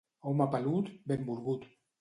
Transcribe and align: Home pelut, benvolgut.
Home 0.31 0.47
pelut, 0.55 0.89
benvolgut. 1.13 1.73